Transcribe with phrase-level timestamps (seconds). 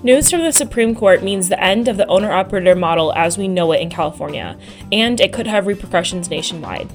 [0.00, 3.48] News from the Supreme Court means the end of the owner operator model as we
[3.48, 4.56] know it in California,
[4.92, 6.88] and it could have repercussions nationwide.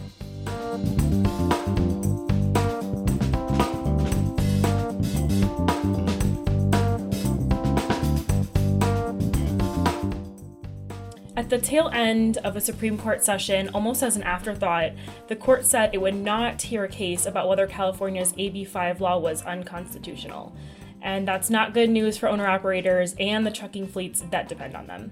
[11.35, 14.93] At the tail end of a Supreme Court session, almost as an afterthought,
[15.27, 19.17] the court said it would not hear a case about whether California's AB 5 law
[19.17, 20.55] was unconstitutional
[21.03, 24.87] and that's not good news for owner operators and the trucking fleets that depend on
[24.87, 25.11] them.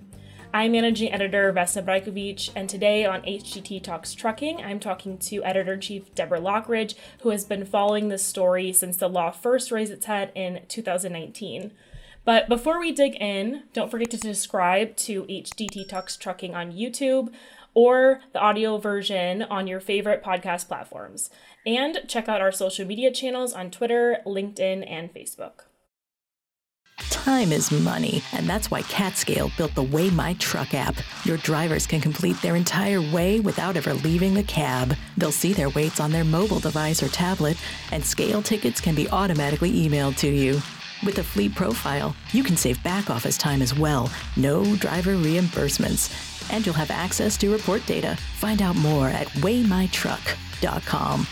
[0.54, 5.78] I'm managing editor Vesna Brajkovic, and today on HDT Talks Trucking, I'm talking to editor
[5.78, 10.08] chief Deborah Lockridge, who has been following this story since the law first raised its
[10.08, 11.72] head in 2019.
[12.26, 17.34] But before we dig in, don't forget to subscribe to HDT Talks Trucking on YouTube
[17.74, 21.30] or the audio version on your favorite podcast platforms.
[21.66, 25.71] And check out our social media channels on Twitter, LinkedIn, and Facebook.
[27.12, 30.96] Time is money, and that's why CAT Scale built the Weigh My Truck app.
[31.26, 34.96] Your drivers can complete their entire weigh without ever leaving the cab.
[35.18, 37.58] They'll see their weights on their mobile device or tablet,
[37.92, 40.62] and scale tickets can be automatically emailed to you.
[41.06, 44.10] With a fleet profile, you can save back office time as well.
[44.38, 46.50] No driver reimbursements.
[46.52, 48.18] And you'll have access to report data.
[48.38, 51.28] Find out more at weighmytruck.com.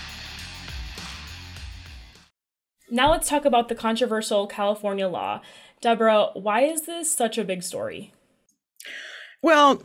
[2.92, 5.42] Now let's talk about the controversial California law.
[5.82, 8.14] Deborah, why is this such a big story?
[9.42, 9.82] Well,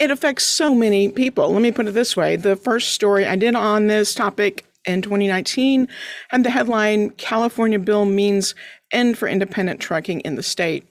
[0.00, 1.52] it affects so many people.
[1.52, 5.02] Let me put it this way the first story I did on this topic in
[5.02, 5.88] 2019
[6.28, 8.54] had the headline California bill means
[8.92, 10.86] end for independent trucking in the state.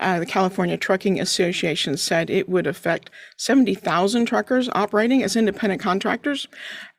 [0.00, 6.48] Uh, the California Trucking Association said it would affect 70,000 truckers operating as independent contractors.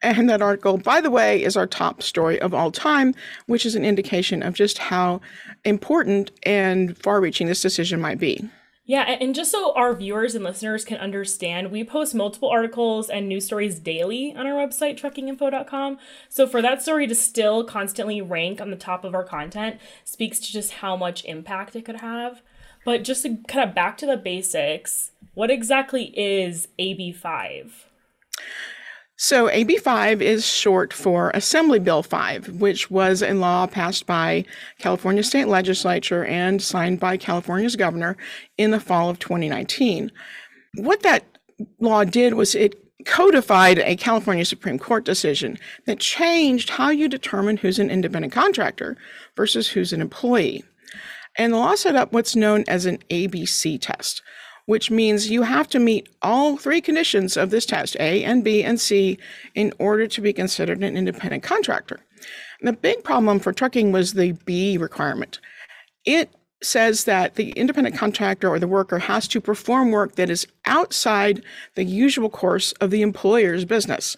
[0.03, 3.15] And that article, by the way, is our top story of all time,
[3.47, 5.19] which is an indication of just how
[5.65, 8.47] important and far reaching this decision might be.
[8.85, 13.27] Yeah, and just so our viewers and listeners can understand, we post multiple articles and
[13.27, 15.97] news stories daily on our website, truckinginfo.com.
[16.29, 20.39] So for that story to still constantly rank on the top of our content speaks
[20.39, 22.41] to just how much impact it could have.
[22.85, 27.71] But just to kind of back to the basics, what exactly is AB5?
[29.23, 34.45] So, AB5 is short for Assembly Bill 5, which was a law passed by
[34.79, 38.17] California State Legislature and signed by California's governor
[38.57, 40.11] in the fall of 2019.
[40.73, 41.23] What that
[41.79, 42.75] law did was it
[43.05, 48.97] codified a California Supreme Court decision that changed how you determine who's an independent contractor
[49.35, 50.63] versus who's an employee.
[51.37, 54.21] And the law set up what's known as an ABC test,
[54.65, 58.63] which means you have to meet all three conditions of this test, A and B
[58.63, 59.17] and C,
[59.55, 61.99] in order to be considered an independent contractor.
[62.59, 65.39] And the big problem for trucking was the B requirement.
[66.05, 66.29] It
[66.63, 71.43] says that the independent contractor or the worker has to perform work that is outside
[71.75, 74.15] the usual course of the employer's business.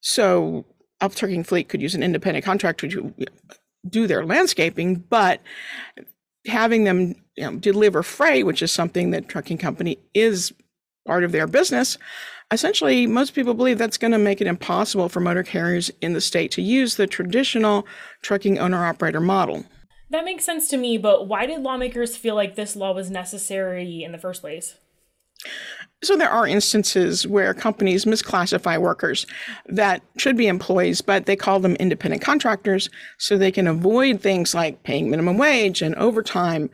[0.00, 0.64] So,
[1.02, 3.14] a trucking fleet could use an independent contractor to
[3.88, 5.40] do their landscaping, but
[6.46, 10.52] having them you know, deliver freight, which is something that trucking company is
[11.06, 11.98] part of their business,
[12.50, 16.20] essentially most people believe that's going to make it impossible for motor carriers in the
[16.20, 17.86] state to use the traditional
[18.22, 19.64] trucking owner operator model.
[20.10, 24.02] That makes sense to me, but why did lawmakers feel like this law was necessary
[24.02, 24.74] in the first place?
[26.02, 29.26] So there are instances where companies misclassify workers
[29.66, 32.88] that should be employees, but they call them independent contractors
[33.18, 36.70] so they can avoid things like paying minimum wage and overtime,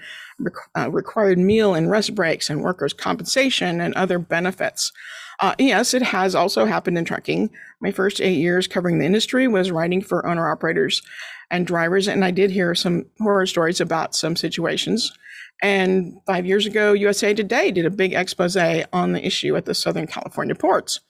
[0.78, 4.92] uh, required meal and rest breaks, and workers' compensation and other benefits.
[5.40, 7.50] Uh, yes, it has also happened in trucking.
[7.80, 11.02] My first eight years covering the industry was writing for owner operators
[11.50, 15.12] and drivers, and I did hear some horror stories about some situations
[15.62, 18.56] and five years ago, USA Today did a big expose
[18.92, 21.00] on the issue at the Southern California ports.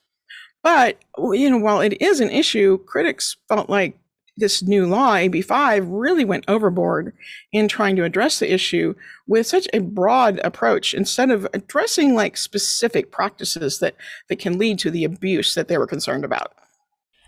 [0.62, 3.98] But, you know, while it is an issue, critics felt like
[4.36, 7.14] this new law, AB5, really went overboard
[7.52, 8.94] in trying to address the issue
[9.26, 13.94] with such a broad approach instead of addressing like specific practices that,
[14.28, 16.52] that can lead to the abuse that they were concerned about.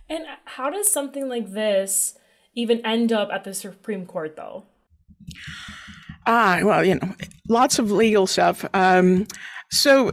[0.09, 2.19] And how does something like this
[2.55, 4.65] even end up at the Supreme Court, though?
[6.31, 7.15] Ah, well, you know,
[7.49, 8.63] lots of legal stuff.
[8.75, 9.27] Um,
[9.71, 10.13] so,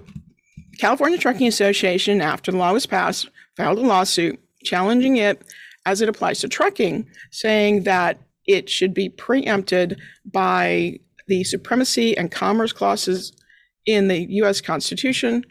[0.79, 5.41] California Trucking Association, after the law was passed, filed a lawsuit challenging it
[5.85, 8.17] as it applies to trucking, saying that
[8.47, 9.99] it should be preempted
[10.31, 13.33] by the supremacy and commerce clauses
[13.85, 14.61] in the U.S.
[14.61, 15.43] Constitution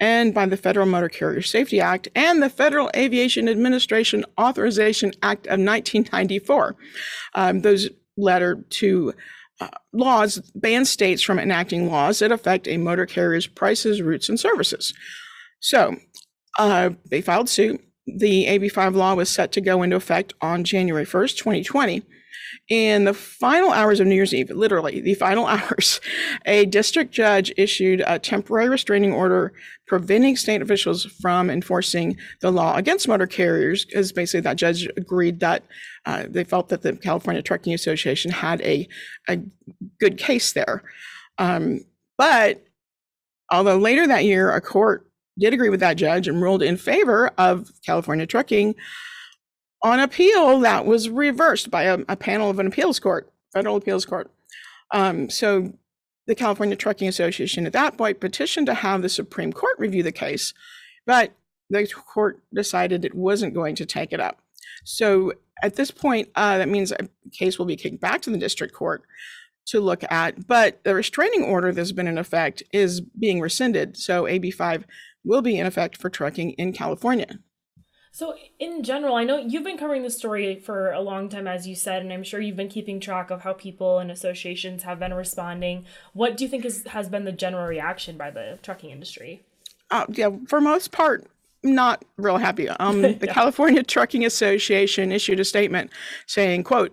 [0.00, 5.46] and by the Federal Motor Carrier Safety Act and the Federal Aviation Administration Authorization Act
[5.46, 6.74] of 1994.
[7.34, 9.14] Um, those letter to
[9.92, 14.94] laws ban states from enacting laws that affect a motor carrier's prices, routes, and services.
[15.60, 15.96] So
[16.58, 17.82] uh, they filed suit.
[18.16, 22.02] The AB5 law was set to go into effect on January 1st, 2020.
[22.68, 26.00] In the final hours of New Year's Eve, literally the final hours,
[26.46, 29.52] a district judge issued a temporary restraining order
[29.86, 35.40] preventing state officials from enforcing the law against motor carriers, because basically that judge agreed
[35.40, 35.64] that
[36.06, 38.88] uh, they felt that the California Trucking Association had a,
[39.28, 39.40] a
[39.98, 40.82] good case there.
[41.38, 41.80] Um,
[42.16, 42.64] but
[43.50, 45.09] although later that year, a court
[45.40, 48.74] did agree with that judge and ruled in favor of California trucking,
[49.82, 54.04] on appeal that was reversed by a, a panel of an appeals court, federal appeals
[54.04, 54.30] court.
[54.92, 55.72] Um, so
[56.26, 60.12] the California Trucking Association at that point petitioned to have the Supreme Court review the
[60.12, 60.52] case,
[61.06, 61.32] but
[61.70, 64.42] the court decided it wasn't going to take it up.
[64.84, 65.32] So
[65.62, 68.74] at this point, uh, that means a case will be kicked back to the district
[68.74, 69.02] court
[69.66, 73.96] to look at, but the restraining order that's been in effect is being rescinded.
[73.96, 74.84] So AB5
[75.24, 77.38] will be in effect for trucking in California.
[78.12, 81.68] So, in general, I know you've been covering this story for a long time, as
[81.68, 84.98] you said, and I'm sure you've been keeping track of how people and associations have
[84.98, 85.86] been responding.
[86.12, 89.42] What do you think is, has been the general reaction by the trucking industry?
[89.92, 91.24] Uh, yeah, for most part,
[91.62, 92.68] not real happy.
[92.68, 93.32] Um, the yeah.
[93.32, 95.90] California Trucking Association issued a statement
[96.26, 96.92] saying, "quote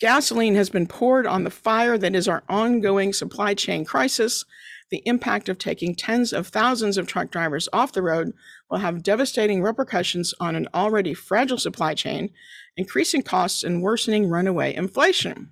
[0.00, 4.44] Gasoline has been poured on the fire that is our ongoing supply chain crisis."
[4.90, 8.32] The impact of taking tens of thousands of truck drivers off the road
[8.70, 12.30] will have devastating repercussions on an already fragile supply chain,
[12.76, 15.50] increasing costs and worsening runaway inflation.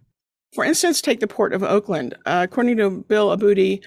[0.54, 2.14] For instance, take the Port of Oakland.
[2.26, 3.82] Uh, according to Bill Aboudi,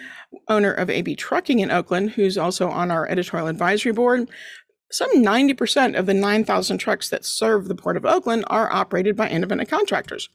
[0.47, 4.29] owner of AB Trucking in Oakland, who's also on our editorial advisory board,
[4.91, 9.29] some 90% of the 9,000 trucks that serve the Port of Oakland are operated by
[9.29, 10.29] independent contractors.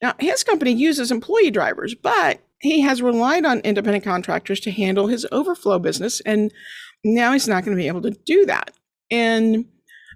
[0.00, 5.08] Now, his company uses employee drivers, but he has relied on independent contractors to handle
[5.08, 6.52] his overflow business, and
[7.04, 8.70] now he's not going to be able to do that.
[9.10, 9.66] And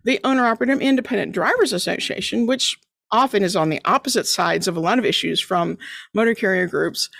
[0.04, 2.78] the owner operator independent drivers association, which
[3.10, 5.76] often is on the opposite sides of a lot of issues from
[6.14, 7.10] motor carrier groups,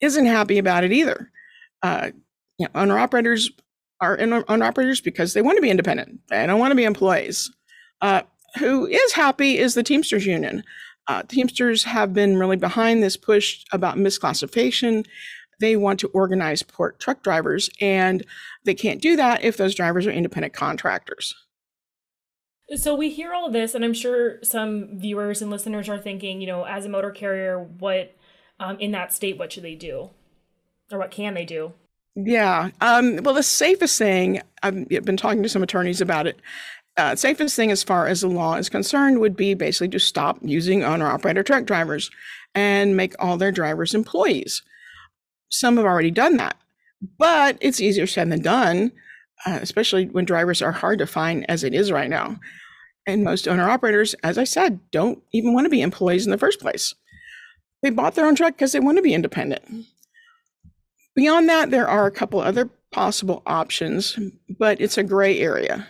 [0.00, 1.30] isn't happy about it either.
[1.82, 2.10] Uh,
[2.58, 3.50] you know, owner operators
[4.00, 6.20] are owner operators because they want to be independent.
[6.28, 7.50] They don't want to be employees.
[8.02, 8.22] Uh,
[8.58, 10.62] who is happy is the Teamsters Union.
[11.06, 15.04] Uh, Teamsters have been really behind this push about misclassification.
[15.60, 18.24] They want to organize port truck drivers, and
[18.64, 21.34] they can't do that if those drivers are independent contractors.
[22.76, 26.40] So we hear all of this, and I'm sure some viewers and listeners are thinking,
[26.40, 28.16] you know, as a motor carrier, what
[28.58, 30.10] um, in that state, what should they do,
[30.90, 31.74] or what can they do?
[32.16, 32.70] Yeah.
[32.80, 36.40] Um, well, the safest thing, I've been talking to some attorneys about it,
[36.96, 40.38] uh, safest thing as far as the law is concerned would be basically to stop
[40.42, 42.10] using owner operator truck drivers
[42.54, 44.62] and make all their drivers employees.
[45.50, 46.56] Some have already done that,
[47.18, 48.92] but it's easier said than done,
[49.44, 52.38] uh, especially when drivers are hard to find as it is right now.
[53.06, 56.38] And most owner operators, as I said, don't even want to be employees in the
[56.38, 56.94] first place.
[57.82, 59.86] They bought their own truck because they want to be independent.
[61.14, 64.18] Beyond that, there are a couple other possible options,
[64.58, 65.86] but it's a gray area.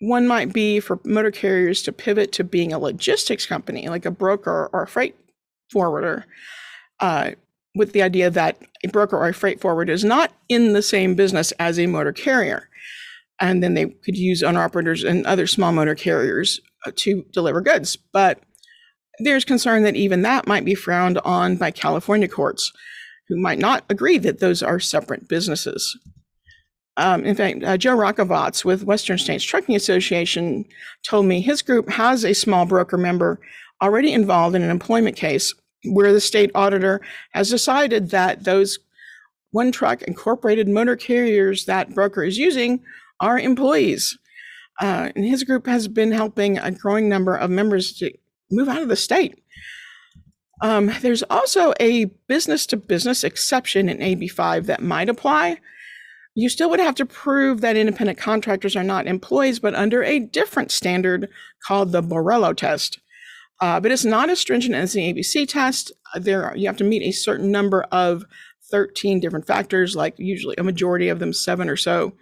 [0.00, 4.10] One might be for motor carriers to pivot to being a logistics company, like a
[4.10, 5.16] broker or a freight
[5.72, 6.24] forwarder,
[7.00, 7.32] uh,
[7.74, 11.14] with the idea that a broker or a freight forwarder is not in the same
[11.14, 12.68] business as a motor carrier.
[13.40, 17.60] And then they could use owner operators and other small motor carriers uh, to deliver
[17.60, 17.96] goods.
[18.12, 18.40] But
[19.20, 22.72] there's concern that even that might be frowned on by California courts,
[23.28, 25.96] who might not agree that those are separate businesses.
[26.98, 30.64] Um, in fact, uh, Joe Rajkovacz with Western States Trucking Association
[31.04, 33.40] told me his group has a small broker member
[33.80, 37.00] already involved in an employment case where the state auditor
[37.30, 38.80] has decided that those
[39.52, 42.82] one truck incorporated motor carriers that broker is using
[43.20, 44.18] are employees.
[44.80, 48.12] Uh, and his group has been helping a growing number of members to
[48.50, 49.40] move out of the state.
[50.62, 55.60] Um, there's also a business to business exception in AB5 that might apply
[56.38, 60.20] you still would have to prove that independent contractors are not employees, but under a
[60.20, 61.28] different standard
[61.66, 63.00] called the Borello test.
[63.60, 65.90] Uh, but it's not as stringent as the ABC test.
[66.14, 68.24] Uh, there, are, you have to meet a certain number of
[68.70, 72.12] 13 different factors, like usually a majority of them, seven or so,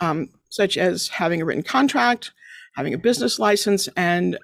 [0.00, 2.32] um, such as having a written contract,
[2.76, 4.38] having a business license, and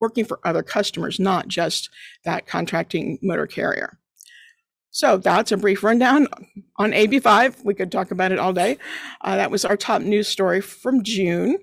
[0.00, 1.88] working for other customers, not just
[2.24, 3.96] that contracting motor carrier.
[4.96, 6.26] So that's a brief rundown
[6.76, 7.62] on AB5.
[7.66, 8.78] We could talk about it all day.
[9.20, 11.58] Uh, that was our top news story from June.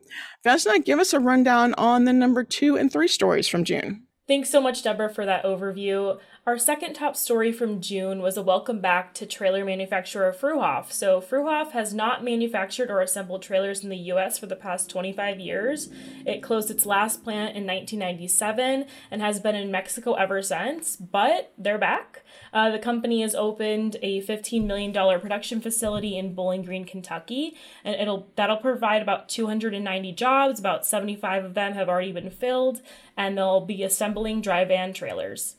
[0.46, 4.06] Vesna, give us a rundown on the number two and three stories from June.
[4.26, 6.18] Thanks so much, Deborah, for that overview.
[6.48, 10.94] Our second top story from June was a welcome back to trailer manufacturer Fruehauf.
[10.94, 15.42] So, Fruehauf has not manufactured or assembled trailers in the US for the past 25
[15.42, 15.90] years.
[16.26, 21.52] It closed its last plant in 1997 and has been in Mexico ever since, but
[21.58, 22.24] they're back.
[22.54, 27.96] Uh, the company has opened a $15 million production facility in Bowling Green, Kentucky, and
[27.96, 30.60] it'll that'll provide about 290 jobs.
[30.60, 32.82] About 75 of them have already been filled,
[33.18, 35.56] and they'll be assembling dry van trailers.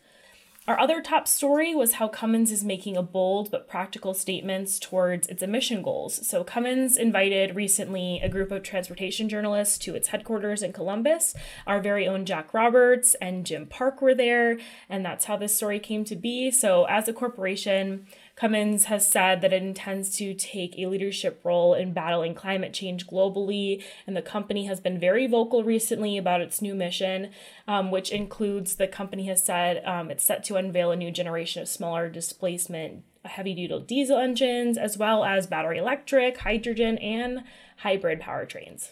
[0.66, 5.26] Our other top story was how Cummins is making a bold but practical statements towards
[5.26, 6.26] its emission goals.
[6.26, 11.34] So, Cummins invited recently a group of transportation journalists to its headquarters in Columbus.
[11.66, 14.58] Our very own Jack Roberts and Jim Park were there,
[14.88, 16.50] and that's how this story came to be.
[16.50, 21.74] So, as a corporation, Cummins has said that it intends to take a leadership role
[21.74, 26.60] in battling climate change globally, and the company has been very vocal recently about its
[26.60, 27.30] new mission,
[27.68, 31.62] um, which includes the company has said um, it's set to unveil a new generation
[31.62, 37.42] of smaller displacement heavy duty diesel engines, as well as battery electric, hydrogen, and
[37.78, 38.90] hybrid powertrains.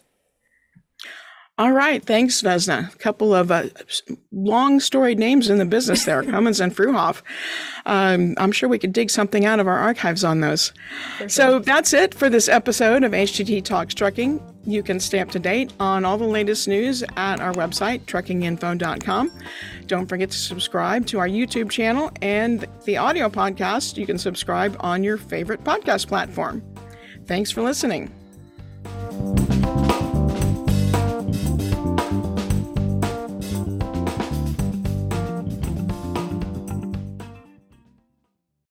[1.58, 2.92] All right, thanks, Vesna.
[2.92, 3.64] A couple of uh,
[4.32, 7.20] long storied names in the business there, Cummins and Fruehauf.
[7.84, 10.72] Um, I'm sure we could dig something out of our archives on those.
[11.18, 11.28] Sure.
[11.28, 14.40] So that's it for this episode of HDT Talks Trucking.
[14.64, 19.30] You can stay up to date on all the latest news at our website, truckinginfo.com.
[19.86, 23.98] Don't forget to subscribe to our YouTube channel and the audio podcast.
[23.98, 26.62] You can subscribe on your favorite podcast platform.
[27.26, 28.21] Thanks for listening.